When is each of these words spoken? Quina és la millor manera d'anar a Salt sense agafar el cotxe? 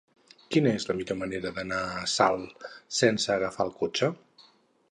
Quina 0.53 0.71
és 0.77 0.87
la 0.91 0.93
millor 1.01 1.19
manera 1.19 1.51
d'anar 1.57 1.81
a 1.99 2.07
Salt 2.13 2.67
sense 3.01 3.33
agafar 3.35 3.69
el 3.69 3.75
cotxe? 3.83 4.11